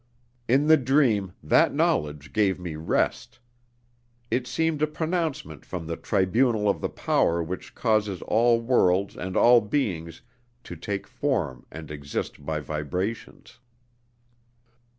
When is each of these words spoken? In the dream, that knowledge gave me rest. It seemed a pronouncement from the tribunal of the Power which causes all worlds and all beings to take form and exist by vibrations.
In 0.47 0.65
the 0.65 0.77
dream, 0.77 1.33
that 1.43 1.75
knowledge 1.75 2.33
gave 2.33 2.59
me 2.59 2.75
rest. 2.75 3.37
It 4.31 4.47
seemed 4.47 4.81
a 4.81 4.87
pronouncement 4.87 5.63
from 5.63 5.85
the 5.85 5.95
tribunal 5.95 6.67
of 6.67 6.81
the 6.81 6.89
Power 6.89 7.43
which 7.43 7.75
causes 7.75 8.23
all 8.23 8.59
worlds 8.59 9.15
and 9.15 9.37
all 9.37 9.61
beings 9.61 10.23
to 10.63 10.75
take 10.75 11.05
form 11.05 11.67
and 11.69 11.91
exist 11.91 12.43
by 12.43 12.61
vibrations. 12.61 13.59